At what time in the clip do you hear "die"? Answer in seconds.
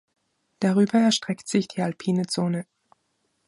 1.67-1.83